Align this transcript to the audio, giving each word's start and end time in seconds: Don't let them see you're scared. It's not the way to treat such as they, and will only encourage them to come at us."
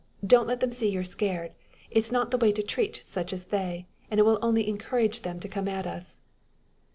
Don't 0.25 0.47
let 0.47 0.61
them 0.61 0.71
see 0.71 0.89
you're 0.89 1.03
scared. 1.03 1.51
It's 1.91 2.11
not 2.11 2.31
the 2.31 2.37
way 2.39 2.51
to 2.53 2.63
treat 2.63 3.03
such 3.05 3.31
as 3.33 3.43
they, 3.43 3.85
and 4.09 4.19
will 4.23 4.39
only 4.41 4.67
encourage 4.67 5.21
them 5.21 5.39
to 5.41 5.47
come 5.47 5.67
at 5.67 5.85
us." 5.85 6.17